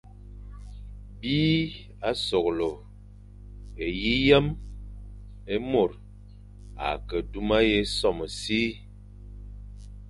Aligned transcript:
B 1.19 1.21
î 1.57 1.57
a 2.09 2.11
soghle 2.27 2.71
e 3.85 3.85
yi 4.01 4.15
yem 4.27 4.47
é 5.53 5.55
môr 5.69 5.91
a 6.87 6.87
ke 7.07 7.17
duma 7.31 7.57
yʼé 7.67 7.79
sôm 7.97 8.17
si, 8.39 8.61